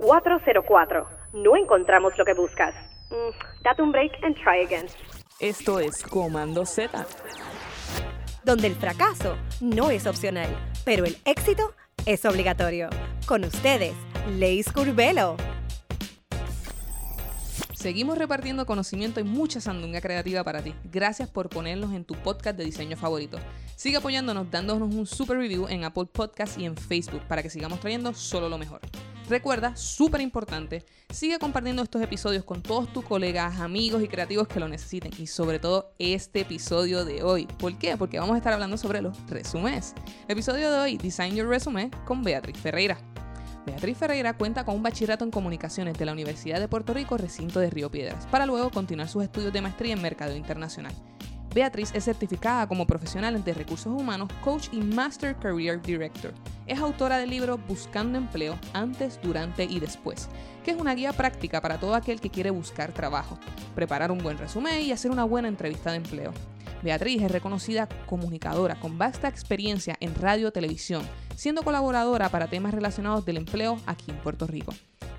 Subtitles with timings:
[0.00, 1.06] 404.
[1.34, 2.74] No encontramos lo que buscas.
[3.10, 4.86] Mm, date un break and try again.
[5.38, 7.06] Esto es Comando Z.
[8.42, 10.48] donde el fracaso no es opcional,
[10.84, 11.74] pero el éxito
[12.06, 12.88] es obligatorio.
[13.26, 13.94] Con ustedes,
[14.38, 15.36] Leis Curvelo.
[17.74, 20.74] Seguimos repartiendo conocimiento y mucha sandunga creativa para ti.
[20.84, 23.38] Gracias por ponernos en tu podcast de diseño favorito.
[23.76, 27.80] Sigue apoyándonos dándonos un super review en Apple Podcast y en Facebook para que sigamos
[27.80, 28.80] trayendo solo lo mejor.
[29.30, 34.58] Recuerda, súper importante, sigue compartiendo estos episodios con todos tus colegas, amigos y creativos que
[34.58, 35.12] lo necesiten.
[35.18, 37.46] Y sobre todo este episodio de hoy.
[37.46, 37.96] ¿Por qué?
[37.96, 39.94] Porque vamos a estar hablando sobre los resúmenes.
[40.26, 42.98] Episodio de hoy, Design Your Resume con Beatriz Ferreira.
[43.66, 47.60] Beatriz Ferreira cuenta con un bachillerato en comunicaciones de la Universidad de Puerto Rico, recinto
[47.60, 50.92] de Río Piedras, para luego continuar sus estudios de maestría en Mercado Internacional.
[51.52, 56.32] Beatriz es certificada como profesional de recursos humanos, coach y Master Career Director.
[56.66, 60.28] Es autora del libro Buscando Empleo antes, durante y después,
[60.64, 63.36] que es una guía práctica para todo aquel que quiere buscar trabajo,
[63.74, 66.32] preparar un buen resumen y hacer una buena entrevista de empleo.
[66.82, 71.02] Beatriz es reconocida comunicadora con vasta experiencia en radio y televisión,
[71.34, 74.72] siendo colaboradora para temas relacionados del empleo aquí en Puerto Rico.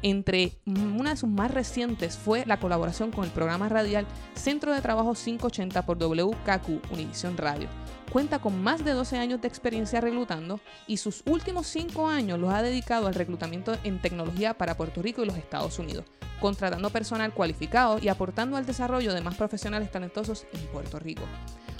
[0.03, 4.81] Entre una de sus más recientes fue la colaboración con el programa radial Centro de
[4.81, 7.67] Trabajo 580 por WKQ Univisión Radio.
[8.11, 12.51] Cuenta con más de 12 años de experiencia reclutando y sus últimos 5 años los
[12.51, 16.05] ha dedicado al reclutamiento en tecnología para Puerto Rico y los Estados Unidos,
[16.39, 21.23] contratando personal cualificado y aportando al desarrollo de más profesionales talentosos en Puerto Rico.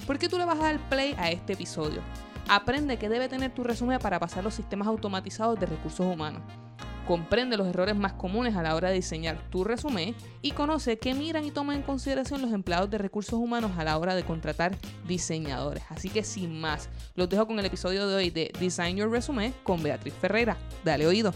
[0.05, 2.01] ¿Por qué tú le vas a dar play a este episodio?
[2.47, 6.43] Aprende que debe tener tu resumen para pasar los sistemas automatizados de recursos humanos.
[7.07, 11.13] Comprende los errores más comunes a la hora de diseñar tu resumen y conoce qué
[11.13, 14.77] miran y toman en consideración los empleados de recursos humanos a la hora de contratar
[15.07, 15.83] diseñadores.
[15.89, 19.53] Así que sin más, los dejo con el episodio de hoy de Design Your Resume
[19.63, 20.57] con Beatriz Ferreira.
[20.85, 21.33] Dale oído.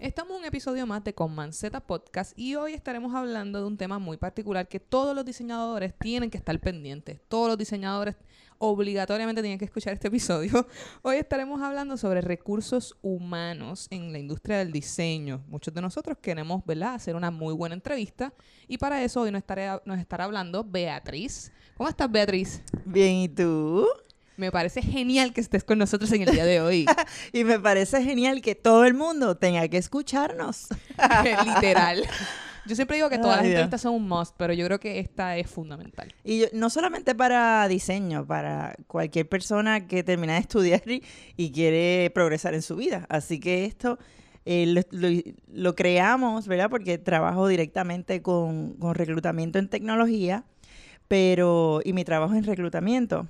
[0.00, 3.98] Estamos en un episodio más de Conmanceta Podcast y hoy estaremos hablando de un tema
[3.98, 7.20] muy particular que todos los diseñadores tienen que estar pendientes.
[7.26, 8.14] Todos los diseñadores
[8.58, 10.66] obligatoriamente tienen que escuchar este episodio.
[11.02, 15.42] Hoy estaremos hablando sobre recursos humanos en la industria del diseño.
[15.48, 18.32] Muchos de nosotros queremos, ¿verdad?, hacer una muy buena entrevista
[18.66, 21.52] y para eso hoy nos, estaré, nos estará hablando Beatriz.
[21.76, 22.62] ¿Cómo estás, Beatriz?
[22.84, 23.86] Bien, ¿y tú?
[24.36, 26.86] Me parece genial que estés con nosotros en el día de hoy.
[27.32, 30.68] y me parece genial que todo el mundo tenga que escucharnos.
[31.44, 32.04] Literal.
[32.68, 34.98] Yo siempre digo que todas las Ay, entrevistas son un must, pero yo creo que
[35.00, 36.12] esta es fundamental.
[36.22, 41.02] Y yo- no solamente para diseño, para cualquier persona que termina de estudiar y,
[41.36, 43.06] y quiere progresar en su vida.
[43.08, 43.98] Así que esto
[44.44, 46.70] eh, lo, lo- lo creamos, ¿verdad?
[46.70, 50.44] Porque trabajo directamente con, con reclutamiento en tecnología,
[51.08, 53.28] pero y mi trabajo es en reclutamiento.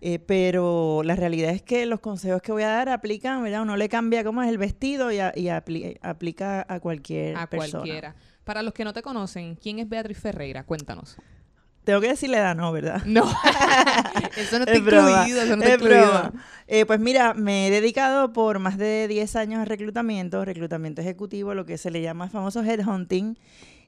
[0.00, 3.62] Eh, pero la realidad es que los consejos que voy a dar aplican, ¿verdad?
[3.62, 7.48] Uno le cambia cómo es el vestido y, a- y apli- aplica a cualquier A
[7.48, 7.82] persona.
[7.82, 8.14] cualquiera.
[8.48, 10.64] Para los que no te conocen, ¿quién es Beatriz Ferreira?
[10.64, 11.18] Cuéntanos.
[11.84, 13.02] Tengo que decirle edad, no, ¿verdad?
[13.04, 13.24] No,
[14.38, 16.32] eso no está Es incluido, eso no está es incluido.
[16.66, 21.52] Eh, pues mira, me he dedicado por más de 10 años a reclutamiento, reclutamiento ejecutivo,
[21.52, 23.36] lo que se le llama famoso headhunting.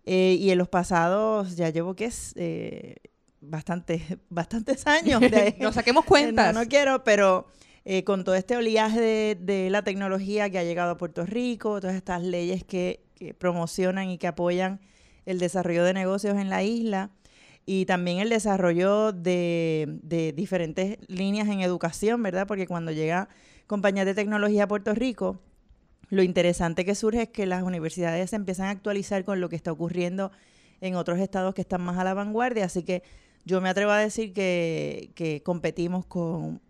[0.04, 2.34] eh, y en los pasados ya llevo, ¿qué es?
[2.37, 2.97] Eh,
[3.41, 5.22] bastante, bastantes años.
[5.22, 6.53] De, Nos saquemos cuentas.
[6.53, 7.47] No, no quiero, pero
[7.87, 11.81] eh, con todo este oleaje de, de la tecnología que ha llegado a Puerto Rico,
[11.81, 14.81] todas estas leyes que, que promocionan y que apoyan
[15.26, 17.10] el desarrollo de negocios en la isla
[17.66, 22.47] y también el desarrollo de, diferentes líneas en educación, ¿verdad?
[22.47, 23.28] Porque cuando llega
[23.66, 25.38] compañías de tecnología a Puerto Rico,
[26.08, 29.56] lo interesante que surge es que las universidades se empiezan a actualizar con lo que
[29.56, 30.32] está ocurriendo
[30.81, 33.02] en otros estados que están más a la vanguardia, así que
[33.44, 36.62] yo me atrevo a decir que competimos con,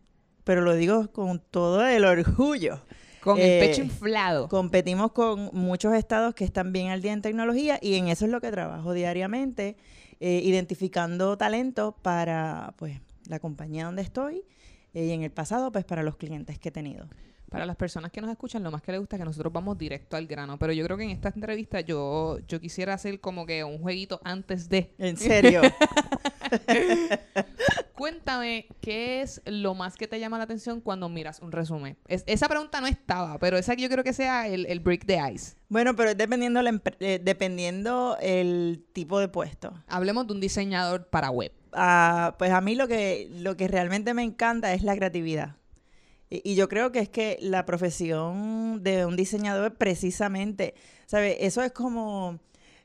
[0.42, 2.82] pero lo digo con todo el orgullo,
[3.22, 4.48] Con el Eh, pecho inflado.
[4.48, 8.30] competimos con muchos estados que están bien al día en tecnología y en eso es
[8.30, 9.76] lo que trabajo diariamente,
[10.20, 14.42] eh, identificando talento para pues la compañía donde estoy
[14.94, 17.06] eh, y en el pasado pues para los clientes que he tenido.
[17.50, 19.76] Para las personas que nos escuchan, lo más que les gusta es que nosotros vamos
[19.76, 20.56] directo al grano.
[20.56, 24.20] Pero yo creo que en esta entrevista yo, yo quisiera hacer como que un jueguito
[24.22, 24.94] antes de.
[24.98, 25.60] En serio.
[28.00, 31.98] Cuéntame, ¿qué es lo más que te llama la atención cuando miras un resumen?
[32.08, 35.04] Es- esa pregunta no estaba, pero esa que yo creo que sea el, el break
[35.04, 35.54] the ice.
[35.68, 39.74] bueno, pero es dependiendo, la eh, dependiendo el tipo de puesto.
[39.86, 41.52] Hablemos de un diseñador para web.
[41.74, 45.56] Ah, pues a mí lo que, lo que realmente me encanta es la creatividad.
[46.30, 50.72] Y, y yo creo que es que la profesión de un diseñador precisamente,
[51.04, 51.36] ¿sabes?
[51.40, 52.38] Eso es como,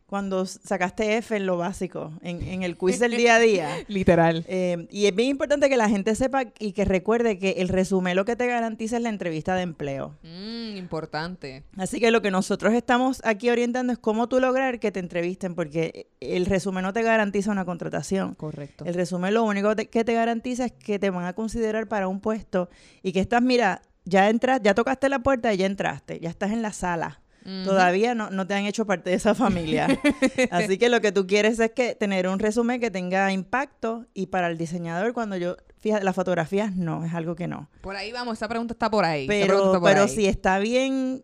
[0.07, 3.69] cuando sacaste F en lo básico, en, en el quiz del día a día.
[3.87, 4.45] Literal.
[4.47, 8.15] Eh, y es bien importante que la gente sepa y que recuerde que el resumen
[8.15, 10.15] lo que te garantiza es la entrevista de empleo.
[10.23, 11.63] Mm, importante.
[11.77, 15.55] Así que lo que nosotros estamos aquí orientando es cómo tú lograr que te entrevisten,
[15.55, 18.35] porque el resumen no te garantiza una contratación.
[18.35, 18.85] Correcto.
[18.85, 22.07] El resumen lo único te- que te garantiza es que te van a considerar para
[22.07, 22.69] un puesto
[23.01, 26.51] y que estás, mira, ya entras, ya tocaste la puerta y ya entraste, ya estás
[26.51, 27.21] en la sala.
[27.63, 29.87] Todavía no, no te han hecho parte de esa familia.
[30.51, 34.27] Así que lo que tú quieres es que tener un resumen que tenga impacto y
[34.27, 37.69] para el diseñador cuando yo, fíjate, las fotografías no, es algo que no.
[37.81, 39.27] Por ahí vamos, esa pregunta está por ahí.
[39.27, 40.09] Pero, por pero ahí.
[40.09, 41.23] si está bien,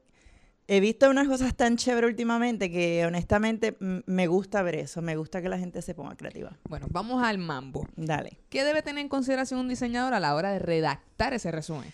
[0.68, 5.42] he visto unas cosas tan chéveres últimamente que honestamente me gusta ver eso, me gusta
[5.42, 6.56] que la gente se ponga creativa.
[6.70, 7.88] Bueno, vamos al mambo.
[7.96, 8.38] Dale.
[8.50, 11.92] ¿Qué debe tener en consideración un diseñador a la hora de redactar ese resumen?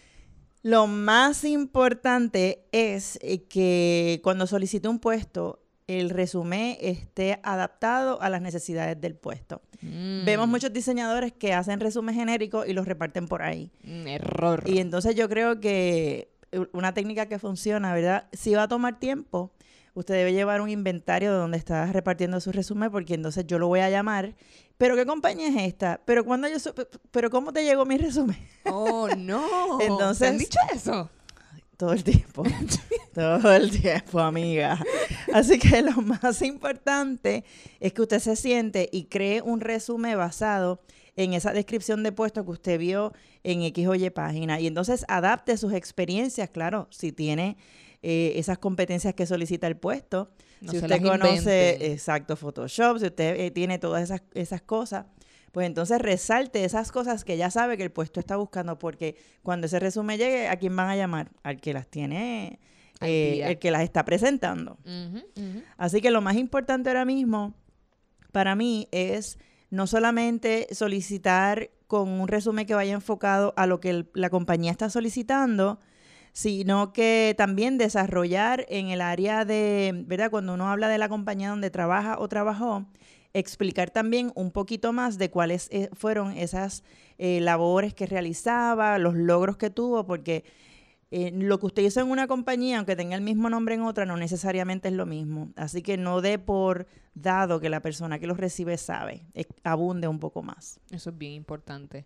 [0.69, 8.29] Lo más importante es eh, que cuando solicite un puesto, el resumen esté adaptado a
[8.29, 9.61] las necesidades del puesto.
[9.81, 13.71] Mm, Vemos muchos diseñadores que hacen resumen genéricos y los reparten por ahí.
[13.83, 14.63] mm, error.
[14.65, 18.27] Y entonces yo creo que u- una técnica que funciona, ¿verdad?
[18.33, 19.51] Si va a tomar tiempo,
[19.93, 23.67] usted debe llevar un inventario de donde está repartiendo su resumen, porque entonces yo lo
[23.67, 24.35] voy a llamar.
[24.77, 25.99] ¿Pero qué compañía es esta?
[26.05, 28.37] ¿Pero cuándo yo supe- ¿Pero cómo te llegó mi resumen?
[28.65, 29.79] Oh, no.
[29.81, 31.09] Entonces- ¿Te han dicho eso?
[31.77, 32.43] Todo el tiempo.
[33.13, 34.79] Todo el tiempo, amiga.
[35.33, 37.43] Así que lo más importante
[37.79, 40.81] es que usted se siente y cree un resumen basado
[41.15, 43.13] en esa descripción de puesto que usted vio
[43.43, 44.59] en X o Y página.
[44.59, 47.57] Y entonces adapte sus experiencias, claro, si tiene
[48.01, 50.31] eh, esas competencias que solicita el puesto.
[50.61, 51.91] No si usted conoce, inventen.
[51.91, 55.05] exacto, Photoshop, si usted eh, tiene todas esas, esas cosas,
[55.51, 59.67] pues entonces resalte esas cosas que ya sabe que el puesto está buscando, porque cuando
[59.67, 61.31] ese resumen llegue, ¿a quién van a llamar?
[61.43, 62.59] Al que las tiene,
[63.01, 64.77] eh, el que las está presentando.
[65.77, 67.53] Así que lo más importante ahora mismo
[68.31, 69.37] para mí es
[69.69, 74.71] no solamente solicitar con un resumen que vaya enfocado a lo que el- la compañía
[74.71, 75.79] está solicitando,
[76.37, 80.29] sino que también desarrollar en el área de, ¿verdad?
[80.29, 82.85] Cuando uno habla de la compañía donde trabaja o trabajó,
[83.33, 86.83] explicar también un poquito más de cuáles eh, fueron esas
[87.17, 90.43] eh, labores que realizaba, los logros que tuvo, porque
[91.09, 94.05] eh, lo que usted hizo en una compañía, aunque tenga el mismo nombre en otra,
[94.05, 95.51] no necesariamente es lo mismo.
[95.55, 96.85] Así que no dé por
[97.15, 99.23] dado que la persona que los recibe sabe,
[99.63, 100.79] abunde un poco más.
[100.91, 102.05] Eso es bien importante.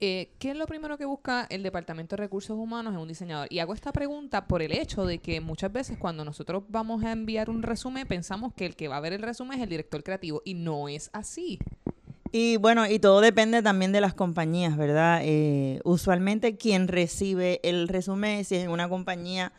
[0.00, 3.48] Eh, ¿Qué es lo primero que busca el Departamento de Recursos Humanos en un diseñador?
[3.50, 7.10] Y hago esta pregunta por el hecho de que muchas veces cuando nosotros vamos a
[7.10, 10.04] enviar un resumen pensamos que el que va a ver el resumen es el director
[10.04, 11.58] creativo y no es así.
[12.30, 15.22] Y bueno, y todo depende también de las compañías, ¿verdad?
[15.24, 19.52] Eh, usualmente quien recibe el resumen, si es una compañía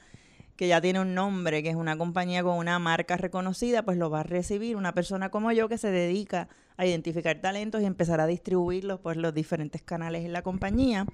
[0.56, 4.10] que ya tiene un nombre, que es una compañía con una marca reconocida, pues lo
[4.10, 6.48] va a recibir una persona como yo que se dedica
[6.80, 11.06] a identificar talentos y empezar a distribuirlos por los diferentes canales en la compañía.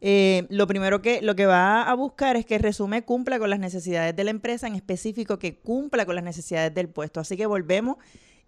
[0.00, 3.48] Eh, lo primero que lo que va a buscar es que el resumen cumpla con
[3.48, 7.20] las necesidades de la empresa, en específico que cumpla con las necesidades del puesto.
[7.20, 7.98] Así que volvemos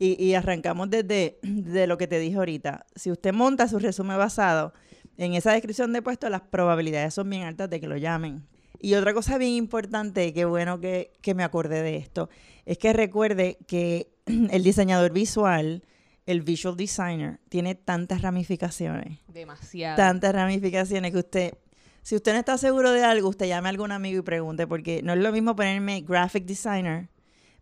[0.01, 2.87] y, y arrancamos desde, desde lo que te dije ahorita.
[2.97, 4.73] Si usted monta su resumen basado
[5.17, 8.43] en esa descripción de puesto, las probabilidades son bien altas de que lo llamen.
[8.81, 12.31] Y otra cosa bien importante, qué bueno que, que me acordé de esto,
[12.67, 15.85] es que recuerde que el diseñador visual,
[16.31, 19.97] el visual designer, tiene tantas ramificaciones Demasiado.
[19.97, 21.55] tantas ramificaciones que usted,
[22.03, 25.03] si usted no está seguro de algo, usted llame a algún amigo y pregunte, porque
[25.03, 27.09] no es lo mismo ponerme graphic designer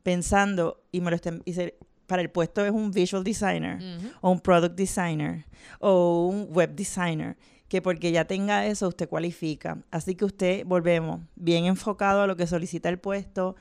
[0.03, 3.79] pensando y me lo estén, y se- para el puesto es un visual designer
[4.21, 5.45] o un product designer
[5.81, 7.37] o un web designer,
[7.69, 9.79] que porque ya tenga eso usted cualifica.
[9.91, 13.57] Así que usted, volvemos, bien enfocado a lo que solicita el puesto.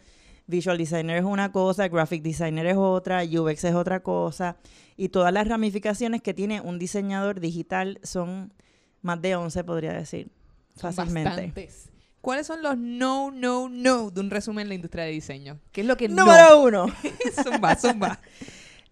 [0.48, 4.58] Visual designer es una cosa, graphic designer es otra, UX es otra cosa.
[4.96, 8.54] Y todas las ramificaciones que tiene un diseñador digital son
[9.02, 10.30] más de 11, podría decir,
[10.76, 11.30] fácilmente.
[11.30, 11.90] bastantes.
[12.22, 15.60] ¿Cuáles son los no, no, no de un resumen en la industria de diseño?
[15.72, 16.88] ¿Qué es lo que Número uno.
[16.88, 16.94] no?
[17.44, 18.20] zumba, zumba.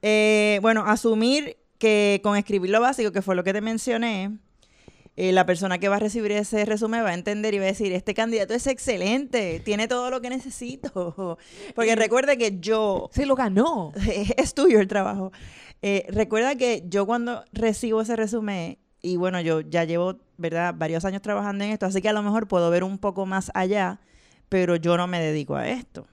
[0.03, 4.37] Eh, bueno, asumir que con escribir lo básico, que fue lo que te mencioné,
[5.15, 7.67] eh, la persona que va a recibir ese resumen va a entender y va a
[7.67, 11.37] decir, este candidato es excelente, tiene todo lo que necesito.
[11.75, 13.91] Porque recuerde que yo, Se lo ganó.
[14.37, 15.31] es tuyo el trabajo.
[15.83, 21.05] Eh, recuerda que yo cuando recibo ese resumen, y bueno, yo ya llevo, ¿verdad?, varios
[21.05, 23.99] años trabajando en esto, así que a lo mejor puedo ver un poco más allá,
[24.49, 26.07] pero yo no me dedico a esto.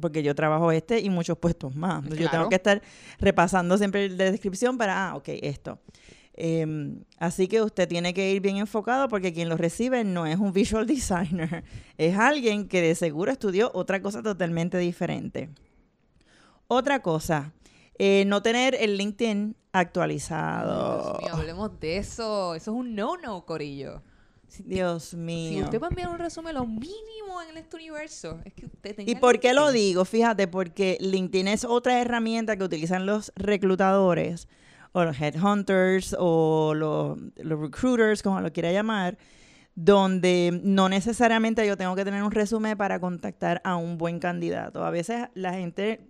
[0.00, 2.04] Porque yo trabajo este y muchos puestos más.
[2.04, 2.82] Entonces, Yo tengo que estar
[3.18, 5.78] repasando siempre la descripción para, ah, ok, esto.
[6.38, 10.38] Em, así que usted tiene que ir bien enfocado porque quien lo recibe no es
[10.38, 11.64] un visual designer,
[11.96, 15.48] es alguien que de seguro estudió otra cosa totalmente diferente.
[16.68, 17.52] Otra cosa,
[17.98, 21.16] Eh, no tener el LinkedIn actualizado.
[21.18, 22.54] Dios mío, hablemos de eso.
[22.54, 24.02] Eso es un no-no, Corillo.
[24.46, 25.64] Si, Dios si mío.
[25.64, 29.10] usted va a enviar un resumen, lo mínimo en este universo es que usted tenga.
[29.10, 30.04] ¿Y por qué lo digo?
[30.04, 34.46] Fíjate, porque LinkedIn es otra herramienta que utilizan los reclutadores
[34.96, 39.18] o los headhunters o los, los recruiters, como lo quiera llamar,
[39.74, 44.84] donde no necesariamente yo tengo que tener un resumen para contactar a un buen candidato.
[44.84, 46.00] A veces la gente,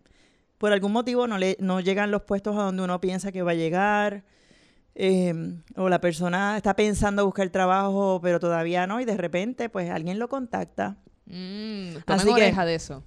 [0.58, 3.50] por algún motivo, no, le, no llegan los puestos a donde uno piensa que va
[3.50, 4.22] a llegar.
[4.94, 5.34] eh,
[5.74, 10.18] o la persona está pensando buscar trabajo, pero todavía no, y de repente, pues alguien
[10.20, 10.96] lo contacta.
[11.26, 13.02] Mm, Así que- de eso.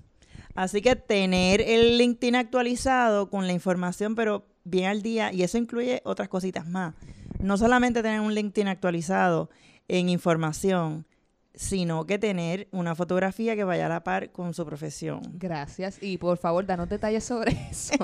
[0.55, 5.57] Así que tener el LinkedIn actualizado con la información, pero bien al día, y eso
[5.57, 6.95] incluye otras cositas más.
[7.39, 9.49] No solamente tener un LinkedIn actualizado
[9.87, 11.05] en información,
[11.53, 15.21] sino que tener una fotografía que vaya a la par con su profesión.
[15.33, 15.97] Gracias.
[16.01, 17.95] Y por favor, danos detalles sobre eso.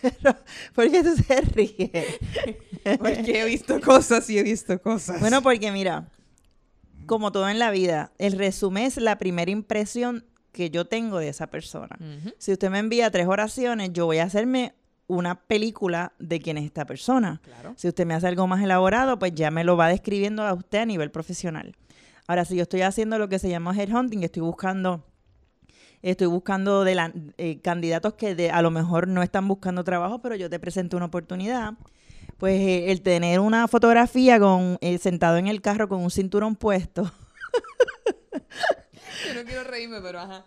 [0.00, 0.36] Pero,
[0.74, 2.06] ¿por qué tú te ríes?
[2.98, 5.20] Porque he visto cosas y he visto cosas.
[5.20, 6.08] Bueno, porque mira,
[7.06, 11.28] como todo en la vida, el resumen es la primera impresión que yo tengo de
[11.28, 11.98] esa persona.
[12.38, 14.74] Si usted me envía tres oraciones, yo voy a hacerme
[15.10, 17.40] una película de quién es esta persona.
[17.44, 17.74] Claro.
[17.76, 20.78] Si usted me hace algo más elaborado, pues ya me lo va describiendo a usted
[20.78, 21.74] a nivel profesional.
[22.26, 25.04] Ahora, si yo estoy haciendo lo que se llama headhunting, estoy buscando,
[26.02, 30.20] estoy buscando de la- eh, candidatos que de- a lo mejor no están buscando trabajo,
[30.22, 31.74] pero yo te presento una oportunidad.
[32.38, 36.54] Pues eh, el tener una fotografía con eh, sentado en el carro con un cinturón
[36.56, 37.10] puesto,
[39.26, 40.46] Yo no quiero reírme, pero ajá.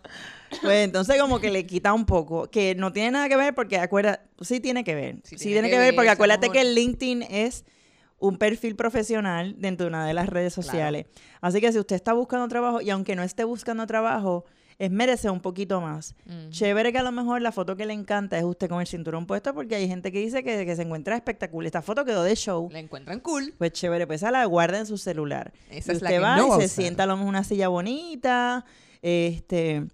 [0.62, 3.78] pues entonces como que le quita un poco, que no tiene nada que ver porque
[3.78, 6.74] acuerda, sí tiene que ver, Sí sí, tiene tiene, que ver porque acuérdate que el
[6.74, 7.64] LinkedIn es
[8.18, 10.66] un perfil profesional dentro de una de las redes Claro.
[10.66, 11.06] sociales.
[11.40, 14.44] Así que si usted está buscando trabajo y aunque no esté buscando trabajo,
[14.78, 16.14] es merece un poquito más.
[16.50, 19.26] Chévere que a lo mejor la foto que le encanta es usted con el cinturón
[19.26, 21.66] puesto porque hay gente que dice que, que se encuentra espectacular.
[21.66, 22.68] Esta foto quedó de show.
[22.72, 23.54] La encuentran cool.
[23.58, 25.52] Pues chévere, pues esa la guarda en su celular.
[25.70, 27.28] Esa Y es la que va no a y se sienta a lo mejor en
[27.30, 28.64] una silla bonita,
[29.02, 29.86] este,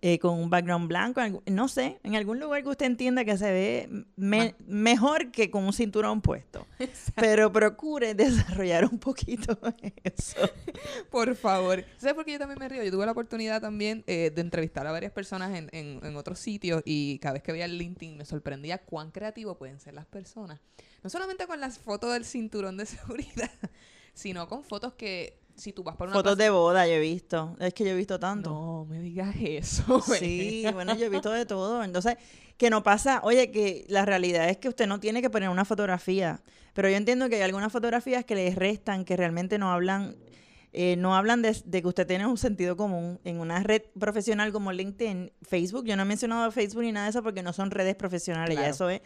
[0.00, 3.50] eh, con un background blanco, no sé, en algún lugar que usted entienda que se
[3.52, 6.66] ve me- mejor que con un cinturón puesto.
[7.16, 9.58] Pero procure desarrollar un poquito
[10.04, 10.38] eso.
[11.10, 11.84] Por favor.
[11.98, 12.82] ¿Sabes por qué yo también me río?
[12.82, 16.38] Yo tuve la oportunidad también eh, de entrevistar a varias personas en, en- en otros
[16.38, 20.06] sitios y cada vez que veía el LinkedIn me sorprendía cuán creativo pueden ser las
[20.06, 20.60] personas.
[21.02, 23.50] No solamente con las fotos del cinturón de seguridad,
[24.14, 27.00] sino con fotos que si tú vas por una Fotos plaza- de boda yo he
[27.00, 27.56] visto.
[27.60, 28.50] Es que yo he visto tanto.
[28.50, 30.00] No me digas eso.
[30.18, 31.82] Sí, bueno, yo he visto de todo.
[31.84, 32.16] Entonces,
[32.56, 35.64] que no pasa, oye, que la realidad es que usted no tiene que poner una
[35.64, 36.42] fotografía,
[36.74, 40.16] pero yo entiendo que hay algunas fotografías que les restan, que realmente no hablan,
[40.72, 44.52] eh, no hablan de, de que usted tiene un sentido común en una red profesional
[44.52, 45.84] como LinkedIn, Facebook.
[45.86, 48.60] Yo no he mencionado Facebook ni nada de eso porque no son redes profesionales, ya
[48.62, 48.74] Claro.
[48.74, 49.00] eso es.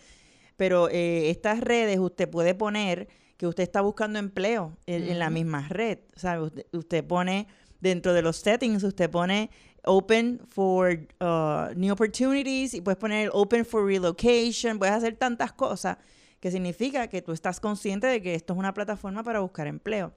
[0.57, 5.31] Pero eh, estas redes usted puede poner que usted está buscando empleo en, en la
[5.31, 6.43] misma red, ¿sabe?
[6.43, 7.47] Usted, usted pone
[7.81, 9.51] dentro de los settings, usted pone
[9.85, 15.97] open for uh, new opportunities y puedes poner open for relocation, puedes hacer tantas cosas
[16.41, 20.13] que significa que tú estás consciente de que esto es una plataforma para buscar empleo.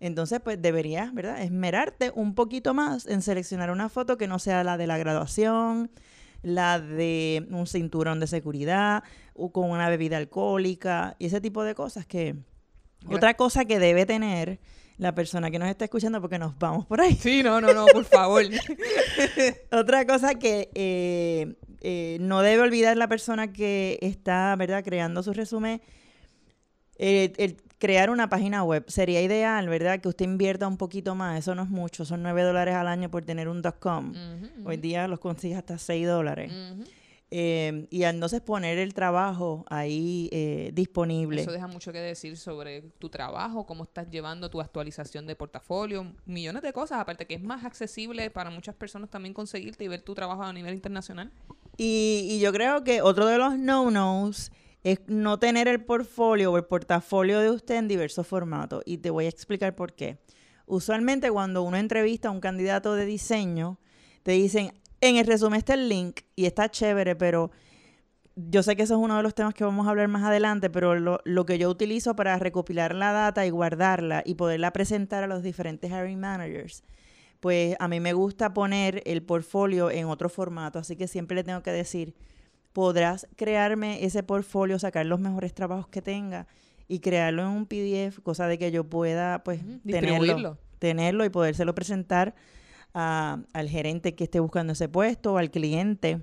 [0.00, 1.40] Entonces, pues deberías, ¿verdad?
[1.42, 5.92] Esmerarte un poquito más en seleccionar una foto que no sea la de la graduación,
[6.42, 9.04] la de un cinturón de seguridad,
[9.34, 12.36] o con una bebida alcohólica, y ese tipo de cosas que...
[13.08, 14.60] Otra cosa que debe tener
[14.98, 17.14] la persona que nos está escuchando, porque nos vamos por ahí.
[17.14, 18.44] Sí, no, no, no, por favor.
[19.72, 25.32] Otra cosa que eh, eh, no debe olvidar la persona que está, ¿verdad?, creando su
[25.32, 25.80] resumen,
[26.98, 28.84] eh, el crear una página web.
[28.86, 31.38] Sería ideal, ¿verdad?, que usted invierta un poquito más.
[31.40, 34.12] Eso no es mucho, son 9 dólares al año por tener un .com.
[34.64, 36.52] Hoy día los consigues hasta 6 dólares.
[36.52, 36.84] ujú.
[37.34, 41.40] Eh, y entonces poner el trabajo ahí eh, disponible.
[41.40, 46.12] Eso deja mucho que decir sobre tu trabajo, cómo estás llevando tu actualización de portafolio,
[46.26, 50.02] millones de cosas, aparte que es más accesible para muchas personas también conseguirte y ver
[50.02, 51.32] tu trabajo a nivel internacional.
[51.78, 54.52] Y, y yo creo que otro de los no-nos
[54.84, 58.82] es no tener el portfolio o el portafolio de usted en diversos formatos.
[58.84, 60.18] Y te voy a explicar por qué.
[60.66, 63.78] Usualmente cuando uno entrevista a un candidato de diseño,
[64.22, 67.50] te dicen, en el resumen está el link y está chévere, pero
[68.36, 70.70] yo sé que eso es uno de los temas que vamos a hablar más adelante,
[70.70, 75.24] pero lo, lo que yo utilizo para recopilar la data y guardarla y poderla presentar
[75.24, 76.84] a los diferentes hiring managers,
[77.40, 81.42] pues a mí me gusta poner el portfolio en otro formato, así que siempre le
[81.42, 82.14] tengo que decir,
[82.72, 86.46] podrás crearme ese portfolio, sacar los mejores trabajos que tenga
[86.86, 91.74] y crearlo en un PDF, cosa de que yo pueda pues tenerlo, tenerlo y podérselo
[91.74, 92.36] presentar
[92.94, 96.20] a- al gerente que esté buscando ese puesto o al cliente.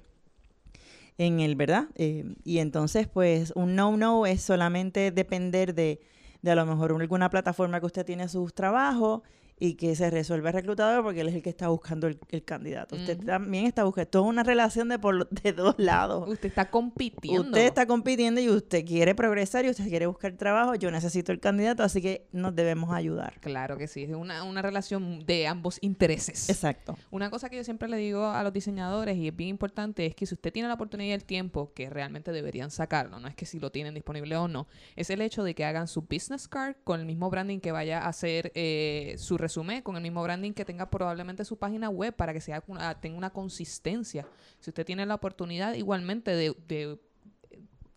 [1.17, 1.87] en el, ¿verdad?
[1.95, 5.99] Eh, y entonces, pues, un no-no es solamente depender de,
[6.41, 9.21] de a lo mejor alguna plataforma que usted tiene sus trabajos
[9.59, 12.43] y que se resuelva el reclutador porque él es el que está buscando el, el
[12.43, 12.95] candidato.
[12.95, 16.27] Usted también está buscando, esto es una relación de, por, de dos lados.
[16.29, 17.41] Usted está compitiendo.
[17.41, 21.39] Usted está compitiendo y usted quiere progresar y usted quiere buscar trabajo, yo necesito el
[21.39, 23.39] candidato, así que nos debemos ayudar.
[23.41, 26.49] Claro que sí, es una, una relación de ambos intereses.
[26.49, 26.97] Exacto.
[27.11, 30.15] Una cosa que yo siempre le digo a los diseñadores y es bien importante es
[30.15, 33.35] que si usted tiene la oportunidad y el tiempo, que realmente deberían sacarlo, no es
[33.35, 36.47] que si lo tienen disponible o no, es el hecho de que hagan su business
[36.47, 40.23] card con el mismo branding que vaya a hacer eh, su resumen, con el mismo
[40.23, 44.25] branding que tenga probablemente su página web para que sea una- tenga una consistencia.
[44.59, 46.97] Si usted tiene la oportunidad igualmente de, de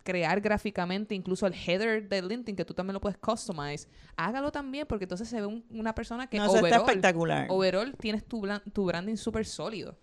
[0.03, 4.85] crear gráficamente incluso el header de LinkedIn que tú también lo puedes customize, hágalo también
[4.85, 7.47] porque entonces se ve un- una persona que No, eso está overall, espectacular.
[7.49, 8.41] overall tienes tu,
[8.73, 9.95] tu branding súper sólido.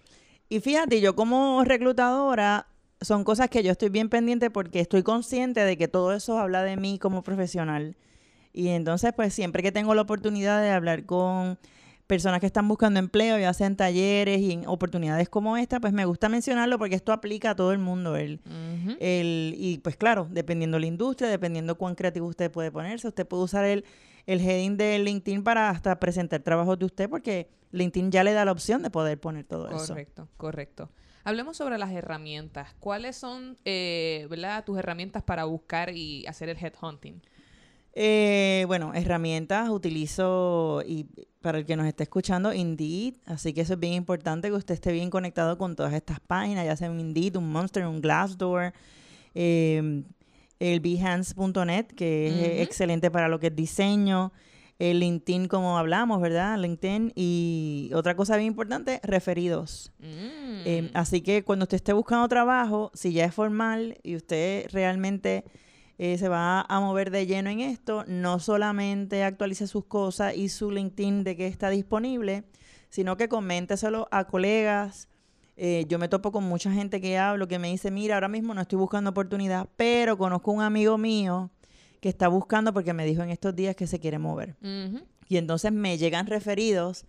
[0.49, 2.67] Y fíjate, yo como reclutadora,
[3.03, 6.63] son cosas que yo estoy bien pendiente porque estoy consciente de que todo eso habla
[6.63, 7.97] de mí como profesional.
[8.53, 11.59] Y entonces, pues siempre que tengo la oportunidad de hablar con
[12.11, 15.93] personas que están buscando empleo, ya sea en talleres y en oportunidades como esta, pues
[15.93, 18.17] me gusta mencionarlo porque esto aplica a todo el mundo.
[18.17, 18.41] El,
[18.99, 23.45] el, y pues claro, dependiendo la industria, dependiendo cuán creativo usted puede ponerse, usted puede
[23.45, 23.85] usar el,
[24.27, 28.45] el heading de LinkedIn para hasta presentar trabajos de usted porque LinkedIn ya le da
[28.45, 29.87] la opción de poder poner todo eso.
[29.87, 30.91] Correcto, correcto.
[31.23, 32.75] Hablemos sobre las herramientas.
[32.81, 37.23] ¿Cuáles son, eh, verdad, tus herramientas para buscar y hacer el headhunting?
[37.95, 41.07] Eh, bueno, herramientas utilizo y
[41.41, 44.75] para el que nos esté escuchando, Indeed, así que eso es bien importante que usted
[44.75, 48.73] esté bien conectado con todas estas páginas, ya sea un Indeed, un Monster, un Glassdoor,
[49.35, 50.05] eh,
[50.61, 54.33] el Behance.net, que es eh, excelente para lo que es diseño,
[54.79, 56.59] el LinkedIn como hablamos, ¿verdad?
[56.59, 59.93] LinkedIn y otra cosa bien importante, referidos.
[59.99, 60.63] Mm.
[60.65, 65.45] Eh, así que cuando usted esté buscando trabajo, si ya es formal y usted realmente
[66.03, 70.49] eh, se va a mover de lleno en esto, no solamente actualice sus cosas y
[70.49, 72.45] su LinkedIn de que está disponible,
[72.89, 75.11] sino que coménteselo a colegas.
[75.59, 78.55] Eh, yo me topo con mucha gente que hablo que me dice, mira, ahora mismo
[78.55, 81.51] no estoy buscando oportunidad, pero conozco un amigo mío
[82.01, 84.57] que está buscando porque me dijo en estos días que se quiere mover.
[85.29, 87.05] Y entonces me llegan referidos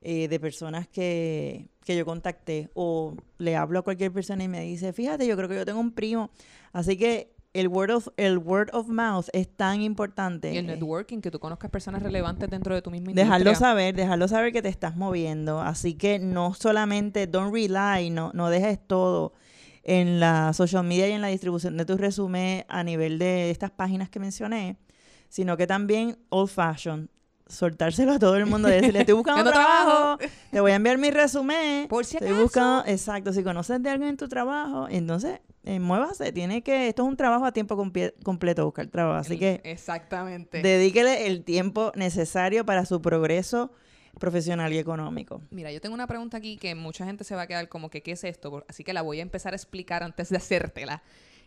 [0.00, 4.62] eh, de personas que, que yo contacté o le hablo a cualquier persona y me
[4.62, 6.30] dice, fíjate, yo creo que yo tengo un primo.
[6.72, 10.52] Así que el word of, el word of mouth es tan importante.
[10.52, 13.24] Y el eh, networking, que tú conozcas personas relevantes dentro de tu misma industria.
[13.24, 15.60] Dejarlo saber, dejarlo saber que te estás moviendo.
[15.60, 19.32] Así que no solamente don't rely, no, no dejes todo
[19.82, 23.70] en la social media y en la distribución de tu resumen a nivel de estas
[23.70, 24.76] páginas que mencioné,
[25.28, 27.10] sino que también old fashion,
[27.50, 30.18] soltárselo a todo el mundo, decirle, estoy buscando trabajo,
[30.50, 31.88] te voy a enviar mi resumen.
[31.88, 36.32] Por si Estoy buscando, exacto, si conoces de alguien en tu trabajo, entonces eh, muévase,
[36.32, 40.62] tiene que, esto es un trabajo a tiempo completo, buscar trabajo, así El- que Exactamente.
[40.62, 43.72] Dedíquele el tiempo necesario para su progreso
[44.18, 45.40] profesional y económico.
[45.50, 48.02] Mira, yo tengo una pregunta aquí que mucha gente se va a quedar como que,
[48.02, 48.64] ¿qué es esto?
[48.68, 51.02] Así que la voy a empezar a explicar antes de hacértela.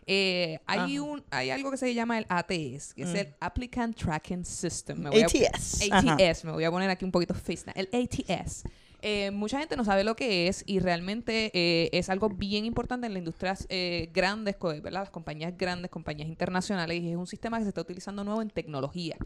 [0.06, 1.02] Eh, hay, Ajá.
[1.02, 3.16] un, hay algo que se llama el ATS, que es Mm.
[3.16, 4.98] el Applicant Tracking System.
[4.98, 5.88] Me voy a- ATS.
[5.90, 6.14] Ajá.
[6.14, 7.64] ATS, me voy a poner aquí un poquito face.
[7.74, 8.64] El ATS.
[9.06, 13.06] Eh, mucha gente no sabe lo que es y realmente eh, es algo bien importante
[13.06, 14.92] en las industrias eh, grandes, ¿verdad?
[15.02, 18.48] Las compañías grandes, compañías internacionales, y es un sistema que se está utilizando nuevo en
[18.48, 19.16] tecnología.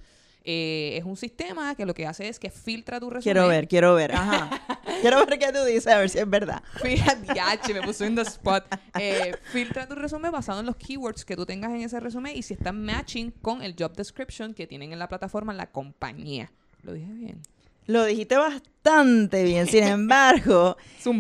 [0.50, 3.22] Eh, es un sistema que lo que hace es que filtra tu resumen.
[3.22, 4.12] Quiero ver, quiero ver.
[4.14, 4.48] Ajá.
[5.02, 6.62] quiero ver qué tú dices, a ver si es verdad.
[6.80, 8.64] Fíjate, me puso en the spot.
[8.98, 12.42] Eh, filtra tu resumen basado en los keywords que tú tengas en ese resumen y
[12.42, 16.50] si están matching con el job description que tienen en la plataforma la compañía.
[16.80, 17.42] Lo dije bien.
[17.84, 19.66] Lo dijiste bastante bien.
[19.66, 20.78] Sin embargo,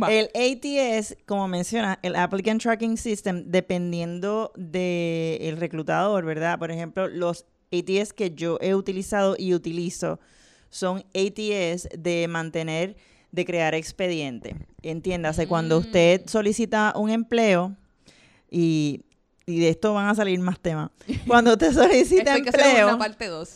[0.08, 6.58] el ATS, como menciona, el Applicant Tracking System, dependiendo del reclutador, ¿verdad?
[6.58, 10.18] Por ejemplo, los ATS que yo he utilizado y utilizo
[10.70, 12.96] son ATS de mantener,
[13.32, 14.54] de crear expediente.
[14.82, 15.80] Entiéndase, cuando Mm.
[15.80, 17.76] usted solicita un empleo,
[18.50, 19.02] y,
[19.46, 20.90] y de esto van a salir más temas.
[21.26, 23.50] Cuando usted solicita empleo, una parte 2.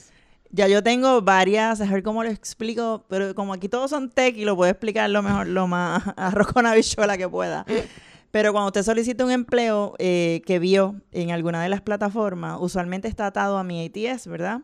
[0.51, 4.37] ya yo tengo varias, a ver cómo lo explico, pero como aquí todos son tech
[4.37, 7.65] y lo puedo explicar lo mejor, lo más arroz con habichuela que pueda.
[8.33, 13.07] Pero cuando usted solicita un empleo eh, que vio en alguna de las plataformas, usualmente
[13.07, 14.63] está atado a mi ATS, ¿verdad?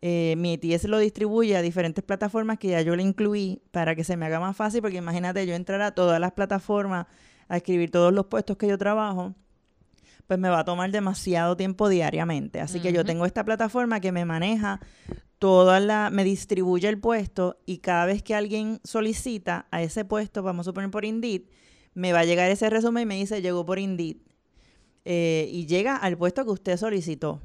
[0.00, 4.04] Eh, mi ATS lo distribuye a diferentes plataformas que ya yo le incluí para que
[4.04, 7.06] se me haga más fácil, porque imagínate yo entrar a todas las plataformas
[7.48, 9.34] a escribir todos los puestos que yo trabajo,
[10.28, 12.60] pues me va a tomar demasiado tiempo diariamente.
[12.60, 14.78] Así que yo tengo esta plataforma que me maneja
[15.40, 20.44] toda la, me distribuye el puesto y cada vez que alguien solicita a ese puesto,
[20.44, 21.42] vamos a suponer por Indeed,
[21.94, 24.16] me va a llegar ese resumen y me dice, llegó por Indeed.
[25.04, 27.40] eh, y llega al puesto que usted solicitó.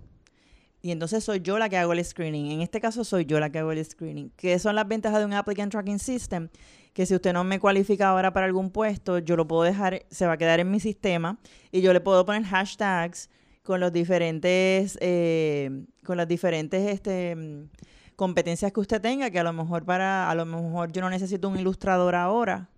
[0.81, 2.51] Y entonces soy yo la que hago el screening.
[2.51, 4.31] En este caso soy yo la que hago el screening.
[4.35, 6.49] ¿Qué son las ventajas de un applicant tracking system?
[6.93, 10.27] Que si usted no me cualifica ahora para algún puesto, yo lo puedo dejar, se
[10.27, 11.39] va a quedar en mi sistema
[11.71, 13.29] y yo le puedo poner hashtags
[13.63, 15.71] con los diferentes, eh,
[16.05, 17.69] con las diferentes este, mm,
[18.15, 21.49] competencias que usted tenga, que a lo mejor para, a lo mejor yo no necesito
[21.49, 22.69] un ilustrador ahora,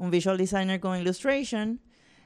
[0.00, 1.78] un visual designer con illustration,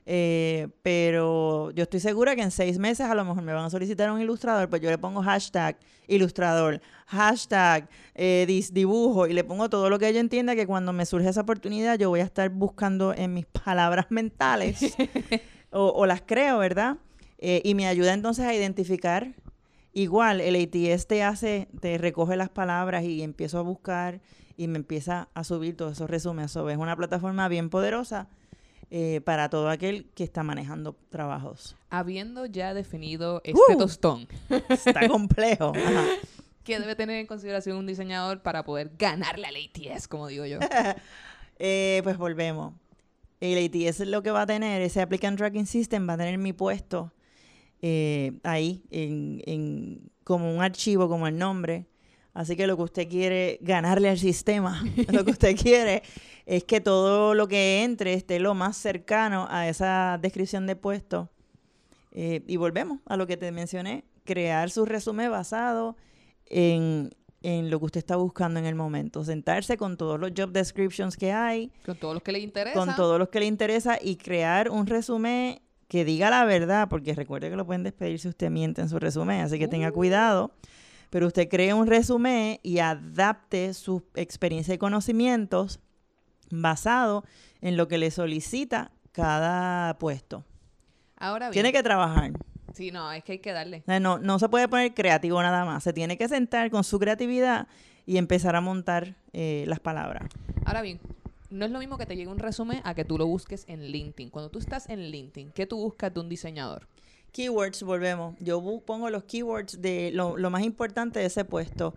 [0.06, 3.70] eh, pero yo estoy segura que en seis meses a lo mejor me van a
[3.70, 9.68] solicitar un ilustrador, pues yo le pongo hashtag ilustrador, hashtag eh, dibujo y le pongo
[9.68, 12.48] todo lo que ella entienda que cuando me surge esa oportunidad yo voy a estar
[12.48, 14.94] buscando en mis palabras mentales
[15.70, 16.98] o, las creo, ¿verdad?
[17.38, 19.34] Eh, y me ayuda entonces a identificar.
[19.92, 24.20] Igual, el ATS te hace, te recoge las palabras y empiezo a buscar
[24.56, 26.54] y me empieza a subir todos esos resúmenes.
[26.54, 28.28] es una plataforma bien poderosa
[28.90, 31.76] eh, para todo aquel que está manejando trabajos.
[31.90, 33.78] Habiendo ya definido este ¡Uh!
[33.78, 34.28] tostón.
[34.68, 35.72] Está complejo.
[36.64, 40.58] ¿Qué debe tener en consideración un diseñador para poder ganarle al ATS, como digo yo?
[41.60, 42.74] Eh, pues volvemos.
[43.40, 46.36] El ATS es lo que va a tener, ese Applicant Tracking System va a tener
[46.36, 47.12] mi puesto
[47.80, 51.86] eh, ahí, en, como un archivo, como el nombre.
[52.34, 56.02] Así que lo que usted quiere ganarle al sistema, lo que usted quiere
[56.46, 61.30] es que todo lo que entre esté lo más cercano a esa descripción de puesto.
[62.10, 65.96] Eh, y volvemos a lo que te mencioné, crear su resumen basado
[66.46, 67.10] en,
[67.42, 69.24] lo que usted está buscando en el momento.
[69.24, 71.70] Sentarse con todos los job descriptions que hay.
[71.86, 72.78] Con todos los que le interesa.
[72.78, 77.14] Con todos los que le interesa y crear un resumen que diga la verdad, porque
[77.14, 79.92] recuerde que lo pueden despedir si usted miente en su resumen, así que tenga uh.
[79.92, 80.52] cuidado.
[81.14, 85.78] Pero usted cree un resumen y adapte su experiencia y conocimientos
[86.50, 87.22] basado
[87.60, 90.44] en lo que le solicita cada puesto.
[91.16, 92.32] Ahora Tiene que trabajar.
[92.72, 93.84] Sí, no, es que hay que darle.
[93.86, 95.84] No, no se puede poner creativo nada más.
[95.84, 97.68] Se tiene que sentar con su creatividad
[98.06, 100.28] y empezar a montar eh, las palabras.
[100.64, 100.98] Ahora bien,
[101.48, 103.84] no es lo mismo que te llegue un resumen a que tú lo busques en
[103.84, 104.30] LinkedIn.
[104.30, 106.88] Cuando tú estás en LinkedIn, ¿qué tú buscas de un diseñador?
[107.34, 108.36] Keywords, volvemos.
[108.38, 111.92] Yo pongo los keywords de lo, más importante de ese puesto.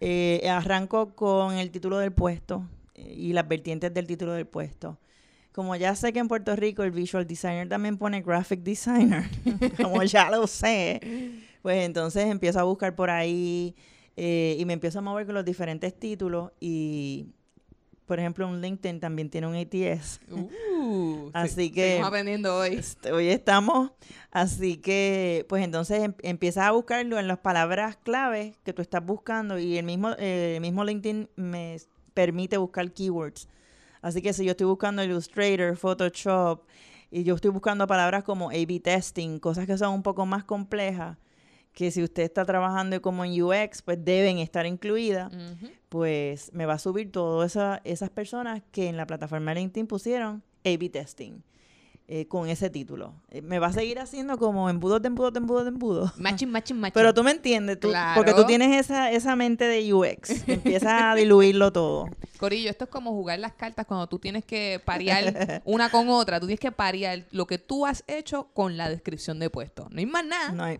[0.00, 4.98] Eh, arranco con el título del puesto, y las vertientes del título del puesto.
[5.52, 9.24] Como ya sé que en Puerto Rico el visual designer también pone graphic designer,
[9.76, 11.00] como ya lo sé,
[11.60, 13.76] pues entonces empiezo a buscar por ahí
[14.16, 17.26] eh, y me empiezo a mover con los diferentes títulos y
[18.08, 20.20] por ejemplo, un LinkedIn también tiene un ATS.
[20.30, 21.96] Uh, así que.
[21.96, 22.74] Estamos aprendiendo hoy.
[22.74, 23.92] Este, hoy estamos.
[24.30, 29.04] Así que, pues entonces em, empiezas a buscarlo en las palabras claves que tú estás
[29.04, 31.76] buscando y el mismo, eh, el mismo LinkedIn me
[32.14, 33.46] permite buscar keywords.
[34.00, 36.62] Así que si yo estoy buscando Illustrator, Photoshop,
[37.10, 41.18] y yo estoy buscando palabras como A-B testing, cosas que son un poco más complejas,
[41.78, 45.32] que si usted está trabajando como en UX, pues deben estar incluidas,
[45.88, 50.88] pues me va a subir todas esas personas que en la plataforma LinkedIn pusieron A-B
[50.88, 51.40] testing.
[52.10, 53.12] Eh, con ese título.
[53.28, 56.12] Eh, me va a seguir haciendo como embudo de embudo de embudo de embudo.
[56.16, 56.94] Matching, matching, matching.
[56.94, 60.48] Pero tú me entiendes, tú, porque tú tienes esa, esa mente de UX.
[60.48, 62.06] Empieza a diluirlo todo.
[62.38, 66.40] Corillo, esto es como jugar las cartas cuando tú tienes que parear una con otra.
[66.40, 69.86] Tú tienes que parear lo que tú has hecho con la descripción de puesto.
[69.90, 70.52] No hay más nada.
[70.52, 70.78] No hay.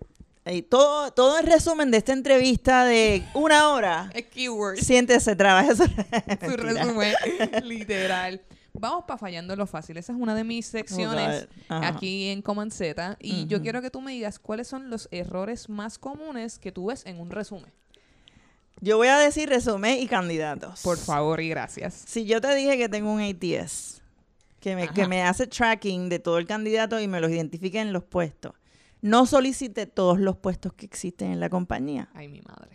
[0.69, 4.11] Todo, todo el resumen de esta entrevista de una hora.
[4.15, 4.79] Es keyword.
[4.79, 5.75] Siéntese, trabaja.
[5.75, 5.87] Su
[6.57, 7.15] resumen,
[7.65, 8.41] literal.
[8.73, 9.97] Vamos para fallando lo fácil.
[9.97, 13.17] Esa es una de mis secciones aquí en Z.
[13.21, 16.87] Y yo quiero que tú me digas cuáles son los errores más comunes que tú
[16.87, 17.73] ves en un resumen.
[18.81, 20.83] Yo voy a decir resumen y candidatos.
[20.83, 21.95] Por favor y gracias.
[22.07, 24.01] Si yo te dije que tengo un ATS,
[24.61, 27.93] que me, que me hace tracking de todo el candidato y me los identifica en
[27.93, 28.53] los puestos,
[29.01, 32.09] no solicite todos los puestos que existen en la compañía.
[32.15, 32.71] Ay, mi madre.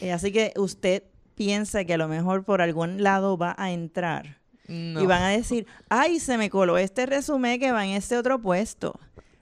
[0.00, 4.40] Eh, así que usted piensa que a lo mejor por algún lado va a entrar
[4.68, 8.40] y van a decir, ay, se me coló este resumen que va en este otro
[8.40, 9.00] puesto.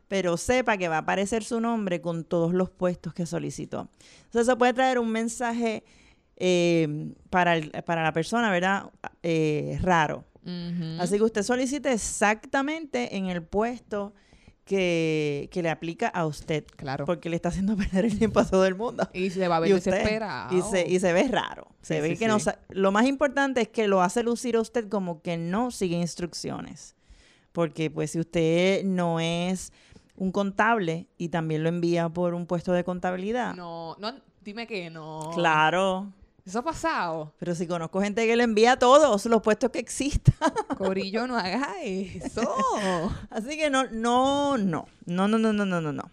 [0.09, 3.91] Pero sepa que va a aparecer su nombre con todos los puestos que solicitó.
[4.25, 5.85] Entonces, eso puede traer un mensaje
[6.37, 8.91] eh, para, para la persona, ¿verdad?
[9.23, 10.25] Eh, raro.
[10.99, 14.15] Así que usted solicite exactamente en el puesto
[14.69, 16.65] que, le aplica a usted.
[16.77, 17.07] Claro.
[17.07, 19.09] Porque le está haciendo perder el tiempo a todo el mundo.
[19.13, 20.57] Y se va a ver desesperado.
[20.57, 21.67] Y se, y se ve raro.
[21.83, 22.37] Se ve que no...
[22.69, 26.95] Lo más importante es que lo hace lucir a usted como que no sigue instrucciones.
[27.53, 29.73] Porque pues si usted no es
[30.15, 33.55] un contable y también lo envía por un puesto de contabilidad.
[33.55, 35.31] No, no, dime que no.
[35.35, 36.13] Claro.
[36.49, 37.35] Eso ha pasado.
[37.39, 40.35] Pero si conozco gente que le envía a todos los puestos que existan.
[40.79, 42.43] Corillo, no hagas eso.
[43.31, 46.11] Así que no, no, no, no, no, no, no, no, no, no.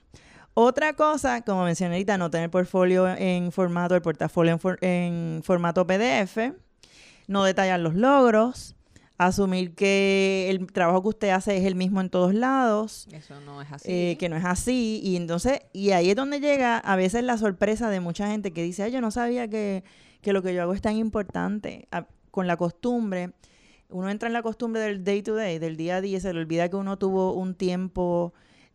[0.54, 5.42] Otra cosa, como mencioné ahorita, no tener portfolio en formato, el portafolio en, for- en
[5.42, 6.52] formato PDF,
[7.28, 8.76] no detallar los logros,
[9.18, 13.62] asumir que el trabajo que usted hace es el mismo en todos lados, Eso no
[13.62, 13.88] es así.
[13.92, 15.00] eh, que no es así.
[15.04, 18.64] Y entonces, y ahí es donde llega a veces la sorpresa de mucha gente que
[18.64, 19.84] dice, ay, yo no sabía que,
[20.22, 21.88] que lo que yo hago es tan importante.
[21.92, 23.32] A- con la costumbre,
[23.90, 26.34] uno entra en la costumbre del day to day, del día a día, y se
[26.34, 28.34] le olvida que uno tuvo un tiempo,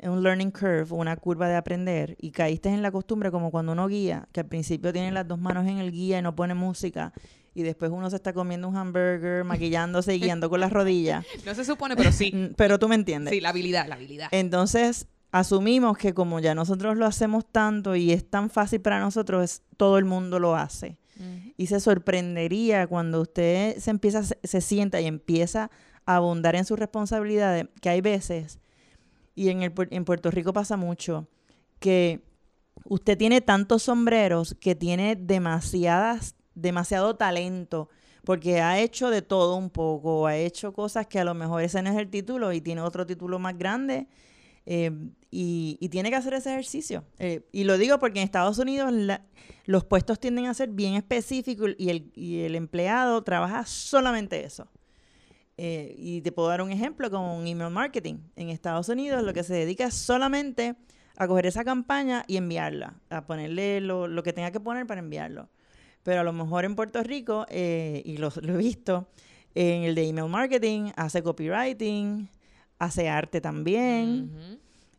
[0.09, 3.87] un learning curve, una curva de aprender, y caíste en la costumbre como cuando uno
[3.89, 7.13] guía, que al principio tiene las dos manos en el guía y no pone música.
[7.53, 11.27] Y después uno se está comiendo un hamburger, maquillándose y guiando con las rodillas.
[11.45, 12.31] no se supone, pero sí.
[12.35, 13.33] Mm, Pero tú me entiendes.
[13.35, 14.29] Sí, la habilidad, la habilidad.
[14.31, 19.43] Entonces, asumimos que como ya nosotros lo hacemos tanto y es tan fácil para nosotros,
[19.45, 20.97] es- todo el mundo lo hace.
[21.59, 25.71] Y se sorprendería cuando usted se empieza, se, se sienta y empieza
[26.07, 28.59] a abundar en sus responsabilidades, que hay veces,
[29.35, 31.29] y en, el, en Puerto Rico pasa mucho,
[31.79, 32.21] que
[32.85, 37.89] usted tiene tantos sombreros que tiene demasiadas, demasiado talento,
[38.25, 41.81] porque ha hecho de todo un poco, ha hecho cosas que a lo mejor ese
[41.83, 44.09] no es el título y tiene otro título más grande.
[44.67, 44.91] eh,
[45.31, 47.05] y, y tiene que hacer ese ejercicio.
[47.19, 48.93] Eh, y lo digo porque en Estados Unidos
[49.65, 54.69] los puestos tienden a ser bien específicos y el, y el empleado trabaja solamente eso.
[55.63, 58.15] Eh, y te puedo dar un ejemplo con un email marketing.
[58.35, 60.75] En Estados Unidos lo que se dedica es solamente
[61.19, 65.01] a coger esa campaña y enviarla, a ponerle lo, lo que tenga que poner para
[65.01, 65.51] enviarlo.
[66.03, 69.09] Pero a lo mejor en Puerto Rico, eh, y lo, lo he visto,
[69.55, 72.31] en el de email marketing, hace copywriting,
[72.79, 74.31] hace arte también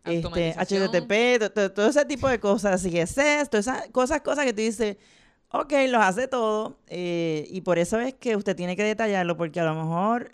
[0.06, 0.54] este.
[1.00, 4.62] HTTP, to- to- todo ese tipo de cosas, CSS, todas esas cosas, cosas que tú
[4.62, 4.98] dices,
[5.50, 9.60] ok, los hace todo, eh, y por eso es que usted tiene que detallarlo, porque
[9.60, 10.32] a lo mejor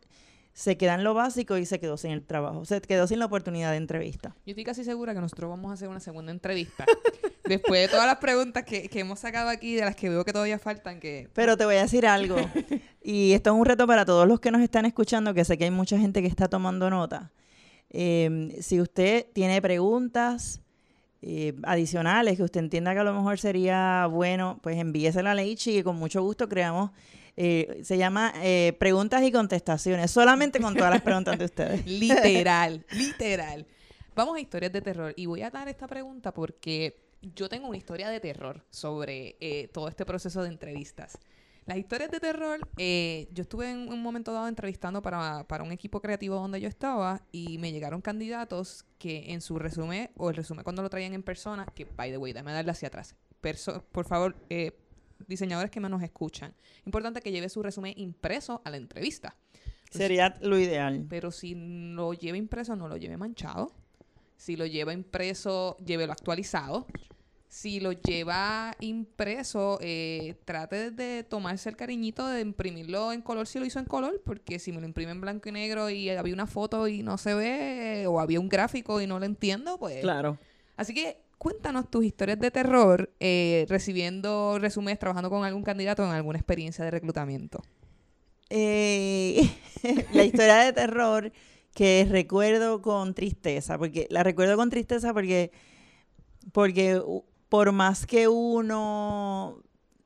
[0.57, 3.25] se queda en lo básico y se quedó sin el trabajo, se quedó sin la
[3.25, 4.35] oportunidad de entrevista.
[4.43, 6.83] Yo estoy casi segura que nosotros vamos a hacer una segunda entrevista.
[7.45, 10.33] Después de todas las preguntas que, que hemos sacado aquí, de las que veo que
[10.33, 12.37] todavía faltan, que Pero te voy a decir algo,
[13.03, 15.65] y esto es un reto para todos los que nos están escuchando, que sé que
[15.65, 17.31] hay mucha gente que está tomando nota.
[17.91, 20.61] Eh, si usted tiene preguntas
[21.21, 25.77] eh, adicionales que usted entienda que a lo mejor sería bueno, pues envíesela a Leichi
[25.77, 26.89] y con mucho gusto creamos,
[27.39, 31.85] eh, se llama eh, preguntas y contestaciones, solamente con todas las preguntas de ustedes.
[31.85, 33.67] literal, literal.
[34.15, 35.13] Vamos a historias de terror.
[35.15, 39.69] Y voy a dar esta pregunta porque yo tengo una historia de terror sobre eh,
[39.71, 41.19] todo este proceso de entrevistas.
[41.67, 45.99] Las historias de terror, yo estuve en un momento dado entrevistando para, para un equipo
[45.99, 50.63] creativo donde yo estaba y me llegaron candidatos que en su resumen, o el resumen
[50.63, 53.15] cuando lo traían en persona, que by the way, dame darle hacia atrás.
[53.91, 54.37] Por favor,
[55.27, 56.53] diseñadores que me nos escuchan,
[56.85, 59.35] importante que lleve su resumen impreso a la entrevista.
[59.89, 61.05] Sería lo ideal.
[61.09, 63.71] Pero si lo lleva impreso, no lo lleve manchado.
[64.35, 66.85] Si lo lleva impreso, llévelo actualizado.
[67.49, 73.57] Si lo lleva impreso, eh, trate de tomarse el cariñito de imprimirlo en color si
[73.57, 76.33] lo hizo en color, porque si me lo imprime en blanco y negro y había
[76.33, 80.01] una foto y no se ve, o había un gráfico y no lo entiendo, pues...
[80.01, 80.37] Claro.
[80.75, 86.11] Así que cuéntanos tus historias de terror eh, recibiendo resúmenes, trabajando con algún candidato en
[86.11, 87.61] alguna experiencia de reclutamiento.
[88.49, 89.49] Eh,
[90.13, 91.31] la historia de terror
[91.73, 95.51] que recuerdo con tristeza, porque la recuerdo con tristeza porque,
[96.51, 97.01] porque
[97.49, 99.61] por más que uno,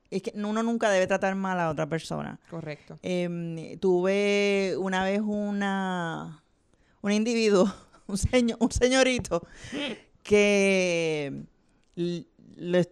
[0.09, 2.39] es que uno nunca debe tratar mal a otra persona.
[2.49, 2.99] Correcto.
[3.01, 6.43] Em, tuve una vez una,
[7.01, 7.73] un individuo,
[8.07, 9.47] un, señor, un señorito,
[10.23, 11.45] que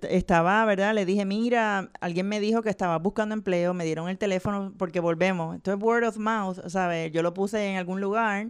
[0.09, 0.93] estaba, ¿verdad?
[0.93, 4.99] Le dije, mira, alguien me dijo que estaba buscando empleo, me dieron el teléfono porque
[4.99, 5.55] volvemos.
[5.55, 7.11] Esto es word of mouth, ¿sabes?
[7.11, 8.49] Yo lo puse en algún lugar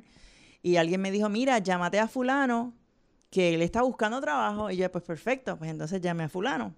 [0.62, 2.74] y alguien me dijo, mira, llámate a fulano,
[3.30, 4.72] que él está buscando trabajo.
[4.72, 6.74] Y yo, pues perfecto, pues entonces llamé a fulano.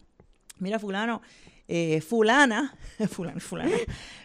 [0.57, 1.21] Mira, fulano,
[1.67, 2.75] eh, fulana,
[3.09, 3.41] fulana,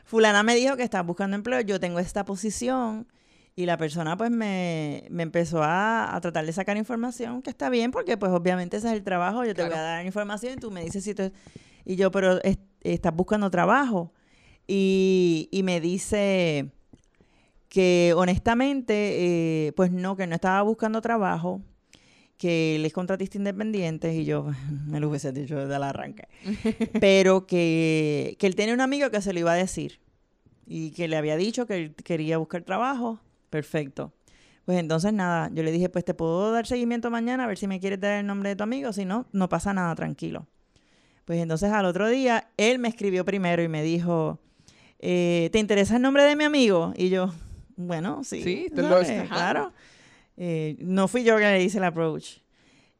[0.04, 3.06] fulana me dijo que estaba buscando empleo, yo tengo esta posición
[3.56, 7.70] y la persona pues me, me empezó a, a tratar de sacar información, que está
[7.70, 10.56] bien porque pues obviamente ese es el trabajo, yo te voy a dar información y
[10.56, 11.32] tú me dices si tú...
[11.84, 14.12] Y yo, pero es- estás buscando trabajo.
[14.66, 16.70] Y, y me dice
[17.68, 21.62] que honestamente, eh, pues no, que no estaba buscando trabajo,
[22.38, 24.46] que él es contratista independiente y yo
[24.86, 26.28] me lo hubiese dicho desde el arranque.
[27.00, 30.00] Pero que, que él tenía un amigo que se lo iba a decir
[30.66, 33.20] y que le había dicho que él quería buscar trabajo.
[33.56, 34.12] Perfecto.
[34.66, 37.66] Pues entonces nada, yo le dije, pues te puedo dar seguimiento mañana a ver si
[37.66, 40.46] me quieres dar el nombre de tu amigo, si no, no pasa nada, tranquilo.
[41.24, 44.38] Pues entonces al otro día, él me escribió primero y me dijo,
[44.98, 46.92] eh, ¿te interesa el nombre de mi amigo?
[46.96, 47.32] Y yo,
[47.76, 48.42] bueno, sí.
[48.42, 49.72] Sí, te lo- claro.
[50.36, 52.40] Eh, no fui yo que le hice el approach.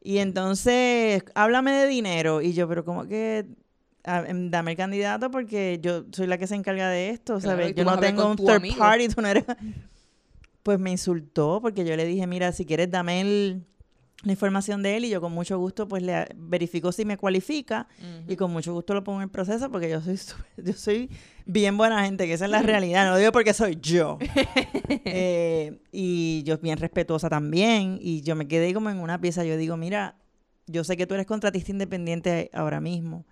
[0.01, 2.41] Y entonces, háblame de dinero.
[2.41, 3.45] Y yo, pero como que
[4.05, 7.75] em, dame el candidato porque yo soy la que se encarga de esto, ¿sabes?
[7.75, 8.77] Yo no tengo un third amigo.
[8.79, 9.43] party, tú no eres...
[10.67, 13.63] Pues me insultó porque yo le dije, mira, si quieres dame el-
[14.23, 17.87] la información de él y yo con mucho gusto pues le verifico si me cualifica
[18.27, 20.19] y con mucho gusto lo pongo en el proceso porque yo soy
[20.57, 21.09] yo soy
[21.45, 24.17] bien buena gente, que esa es la realidad, no lo digo porque soy yo.
[25.05, 29.55] Eh, y yo bien respetuosa también y yo me quedé como en una pieza, yo
[29.55, 30.15] digo, mira,
[30.65, 33.25] yo sé que tú eres contratista independiente ahora mismo,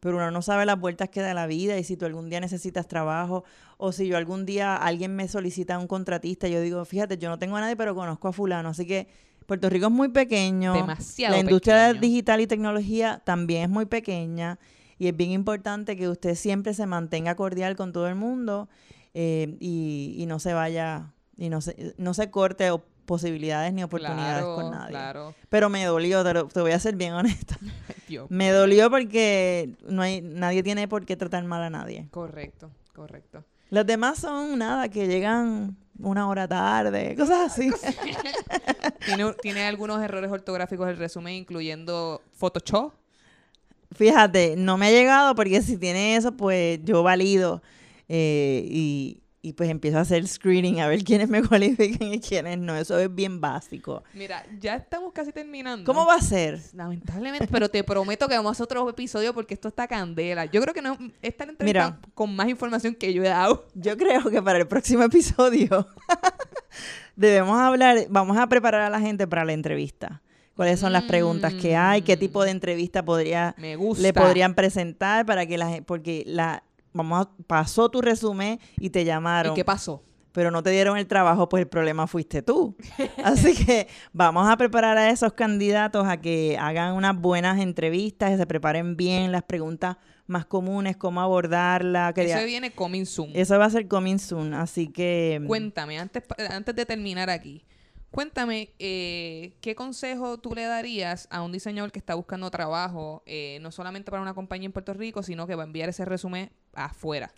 [0.00, 2.40] pero uno no sabe las vueltas que da la vida y si tú algún día
[2.40, 3.44] necesitas trabajo
[3.78, 7.38] o si yo algún día alguien me solicita un contratista, yo digo, fíjate, yo no
[7.38, 9.08] tengo a nadie, pero conozco a fulano, así que
[9.46, 10.74] Puerto Rico es muy pequeño.
[10.74, 12.00] Demasiado La industria pequeño.
[12.00, 14.58] digital y tecnología también es muy pequeña
[14.98, 18.68] y es bien importante que usted siempre se mantenga cordial con todo el mundo
[19.14, 23.82] eh, y, y no se vaya y no se, no se corte o- posibilidades ni
[23.82, 24.90] oportunidades claro, con nadie.
[24.90, 25.34] Claro.
[25.48, 27.56] Pero me dolió, te, lo- te voy a ser bien honesta.
[28.08, 28.30] Dios.
[28.30, 32.08] Me dolió porque no hay, nadie tiene por qué tratar mal a nadie.
[32.10, 33.44] Correcto, correcto.
[33.70, 37.70] Los demás son nada, que llegan una hora tarde, cosas así.
[39.04, 42.92] ¿Tiene, tiene algunos errores ortográficos el resumen, incluyendo Photoshop.
[43.92, 47.62] Fíjate, no me ha llegado porque si tiene eso, pues yo valido
[48.08, 52.58] eh, y, y pues empiezo a hacer screening a ver quiénes me cualifican y quiénes
[52.58, 52.76] no.
[52.76, 54.02] Eso es bien básico.
[54.12, 55.84] Mira, ya estamos casi terminando.
[55.84, 56.58] ¿Cómo va a ser?
[56.72, 60.46] Lamentablemente, pero te prometo que vamos a hacer otro episodio porque esto está candela.
[60.46, 62.00] Yo creo que no, esta entrevista Mira.
[62.14, 63.68] con más información que yo he dado.
[63.74, 65.86] Yo creo que para el próximo episodio
[67.14, 70.22] debemos hablar, vamos a preparar a la gente para la entrevista.
[70.56, 72.02] ¿Cuáles son las preguntas que hay?
[72.02, 74.02] ¿Qué tipo de entrevista podría Me gusta.
[74.02, 76.64] le podrían presentar para que la porque la
[76.96, 79.52] vamos a- pasó tu resumen y te llamaron.
[79.52, 80.02] ¿Y qué pasó?
[80.32, 82.76] pero no te dieron el trabajo, pues el problema fuiste tú.
[83.24, 88.36] Así que vamos a preparar a esos candidatos a que hagan unas buenas entrevistas, que
[88.36, 92.12] se preparen bien las preguntas más comunes, cómo abordarla.
[92.14, 93.30] que Eso ya- viene coming soon.
[93.32, 95.40] eso va a ser coming soon, así que...
[95.46, 97.64] Cuéntame, antes, antes de terminar aquí,
[98.16, 103.58] cuéntame, eh, ¿qué consejo tú le darías a un diseñador que está buscando trabajo, eh,
[103.60, 106.50] no solamente para una compañía en Puerto Rico, sino que va a enviar ese resumen
[106.72, 107.30] afuera?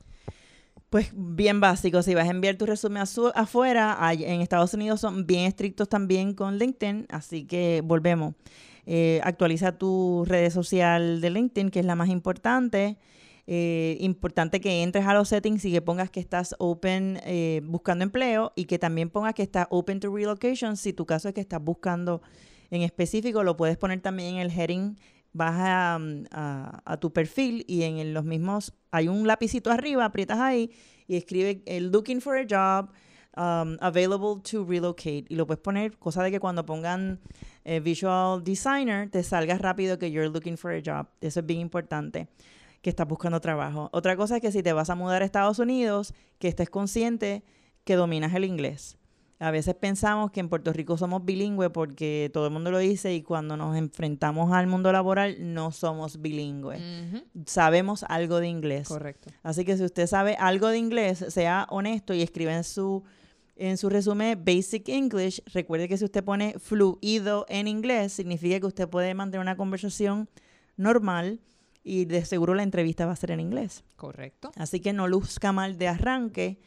[0.89, 3.03] Pues bien básico, si vas a enviar tu resumen
[3.35, 8.37] afuera, en Estados Unidos son bien estrictos también con LinkedIn, así que volvemos.
[8.87, 12.99] Eh, actualiza tu red social de LinkedIn, que es la más importante.
[13.51, 18.05] Eh, importante que entres a los settings y que pongas que estás open eh, buscando
[18.05, 20.77] empleo y que también pongas que estás open to relocation.
[20.77, 22.21] Si tu caso es que estás buscando
[22.71, 24.99] en específico, lo puedes poner también en el heading
[25.33, 30.71] vas a, mm, tu perfil y en los mismos hay un lapicito arriba, aprietas ahí
[31.07, 32.91] y escribe looking for a job,
[33.35, 37.19] um, available to relocate y lo puedes poner, cosa de que cuando pongan
[37.65, 41.07] eh, visual designer te salga rápido que you're looking for a job.
[41.23, 42.29] Eso es bien importante
[42.83, 43.89] que estás buscando trabajo.
[43.93, 47.43] Otra cosa es que si te vas a mudar a Estados Unidos, que estés consciente
[47.85, 48.99] que dominas el inglés.
[49.41, 53.15] A veces pensamos que en Puerto Rico somos bilingües porque todo el mundo lo dice
[53.15, 56.83] y cuando nos enfrentamos al mundo laboral no somos bilingües.
[57.47, 58.89] Sabemos algo de inglés.
[58.89, 59.31] Correcto.
[59.45, 63.05] Así que si usted sabe algo de inglés, sea honesto y escriba en su,
[63.55, 65.41] en su resumen Basic English.
[65.53, 70.29] Recuerde que si usted pone fluido en inglés, significa que usted puede mantener una conversación
[70.77, 71.39] normal
[71.89, 73.83] y de seguro la entrevista va a ser en inglés.
[73.97, 74.53] Correcto.
[74.57, 76.61] Así que no luzca mal de arranque.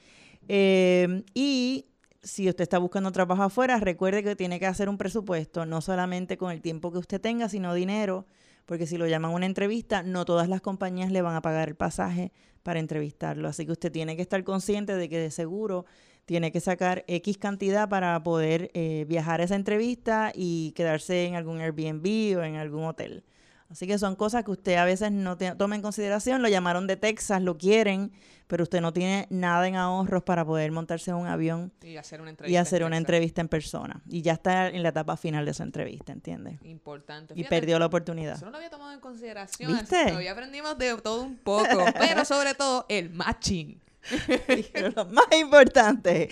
[0.48, 1.86] Eh, y
[2.24, 6.38] si usted está buscando trabajo afuera, recuerde que tiene que hacer un presupuesto, no solamente
[6.38, 8.26] con el tiempo que usted tenga, sino dinero,
[8.66, 11.70] porque si lo llaman a una entrevista, no todas las compañías le van a pagar
[11.70, 12.32] el pasaje
[12.64, 13.48] para entrevistarlo.
[13.48, 15.86] Así que usted tiene que estar consciente de que de seguro
[16.26, 21.36] tiene que sacar X cantidad para poder eh, viajar a esa entrevista y quedarse en
[21.36, 23.24] algún Airbnb o en algún hotel.
[23.72, 26.42] Así que son cosas que usted a veces no te- toma en consideración.
[26.42, 28.12] Lo llamaron de Texas, lo quieren,
[28.48, 32.20] pero usted no tiene nada en ahorros para poder montarse en un avión Y hacer
[32.20, 32.52] una entrevista.
[32.52, 33.00] y en hacer una Texas.
[33.00, 34.02] entrevista en persona.
[34.10, 36.60] Y ya está en la etapa final de su entrevista, ¿entiende?
[36.64, 37.34] Importante.
[37.38, 38.36] Y perdió la oportunidad.
[38.36, 39.72] Eso no lo había tomado en consideración.
[39.72, 40.12] ¿Viste?
[40.14, 43.80] Hoy aprendimos de todo un poco, pero sobre todo el matching.
[44.96, 46.30] Lo más importante,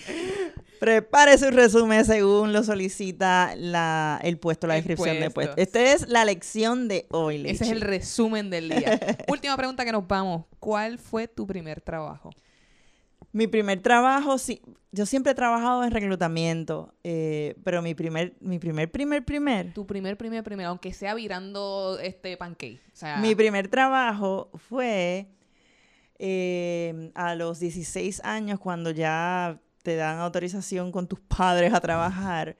[0.80, 5.54] prepare su resumen según lo solicita la, el puesto, la El descripción de puesto.
[5.54, 5.62] puesto.
[5.62, 8.98] Esta es la lección de hoy, Ese es el resumen del día.
[9.28, 10.46] Última pregunta que nos vamos.
[10.58, 12.30] ¿Cuál fue tu primer trabajo?
[13.30, 18.58] Mi primer trabajo, sí, yo siempre he trabajado en reclutamiento, eh, pero mi primer, mi
[18.58, 22.80] primer, primer, primer, Tu primer, primer, primer, aunque sea virando este pancake.
[22.92, 25.28] O sea, mi primer trabajo fue
[26.18, 32.56] eh, a los 16 años cuando ya te dan autorización con tus padres a trabajar.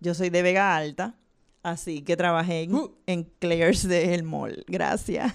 [0.00, 1.14] Yo soy de Vega Alta,
[1.62, 2.94] así que trabajé en, Uh.
[3.06, 4.64] en Claire's del Mall.
[4.68, 5.32] Gracias.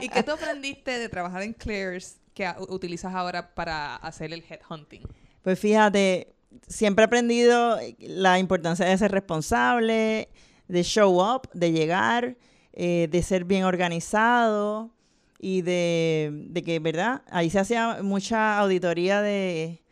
[0.00, 4.42] ¿Y qué tú aprendiste de trabajar en Claire's que a- utilizas ahora para hacer el
[4.48, 5.02] headhunting?
[5.42, 6.34] Pues fíjate,
[6.66, 10.28] siempre he aprendido la importancia de ser responsable,
[10.68, 12.36] de show up, de llegar,
[12.72, 14.90] eh, de ser bien organizado
[15.38, 17.22] y de, de que, ¿verdad?
[17.30, 19.82] Ahí se hacía mucha auditoría de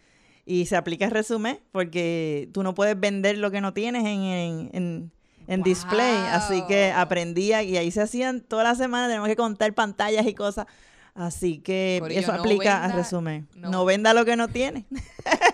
[0.50, 4.22] y se aplica el resumen porque tú no puedes vender lo que no tienes en,
[4.22, 5.10] en, en-
[5.46, 6.14] en display.
[6.32, 10.34] Así que aprendía y ahí se hacían toda la semana, tenemos que contar pantallas y
[10.34, 10.66] cosas.
[11.14, 13.48] Así que eso no aplica al resumen.
[13.56, 13.70] no.
[13.70, 14.86] no venda lo que no tiene.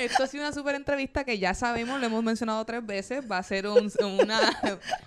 [0.00, 3.24] Esto ha sido una súper entrevista que ya sabemos, lo hemos mencionado tres veces.
[3.30, 3.90] Va a ser un-
[4.20, 4.40] una.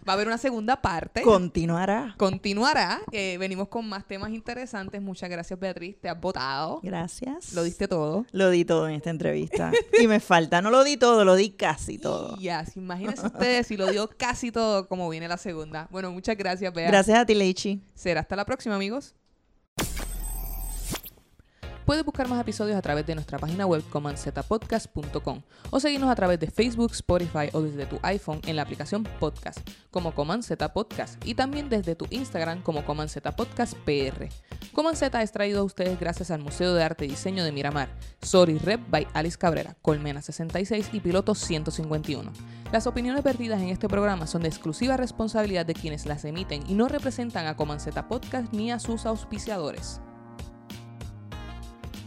[0.07, 1.21] Va a haber una segunda parte.
[1.21, 2.13] Continuará.
[2.17, 3.01] Continuará.
[3.11, 5.01] que venimos con más temas interesantes.
[5.01, 5.97] Muchas gracias, Beatriz.
[5.99, 6.79] Te has votado.
[6.83, 7.53] Gracias.
[7.53, 8.25] Lo diste todo.
[8.31, 9.71] Lo di todo en esta entrevista.
[10.01, 12.38] y me falta, no lo di todo, lo di casi todo.
[12.39, 15.88] Y así, imagínense ustedes si lo dio casi todo como viene la segunda.
[15.91, 16.88] Bueno, muchas gracias, Bea.
[16.88, 17.81] Gracias a ti, Leichi.
[17.93, 19.15] Será hasta la próxima, amigos.
[21.86, 26.39] Puedes buscar más episodios a través de nuestra página web comanzetapodcast.com o seguirnos a través
[26.39, 29.59] de Facebook, Spotify o desde tu iPhone en la aplicación Podcast
[29.91, 30.41] como Coman
[30.73, 33.07] Podcast y también desde tu Instagram como Coman
[33.38, 34.29] Podcast PR.
[34.73, 37.89] Coman Z es traído a ustedes gracias al Museo de Arte y Diseño de Miramar,
[38.19, 42.33] Sorry Rep by Alice Cabrera, Colmena 66 y Piloto 151.
[42.71, 46.73] Las opiniones vertidas en este programa son de exclusiva responsabilidad de quienes las emiten y
[46.73, 47.77] no representan a Coman
[48.09, 50.01] Podcast ni a sus auspiciadores.